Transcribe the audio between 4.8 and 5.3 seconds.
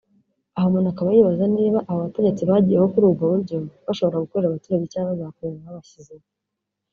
cyangwa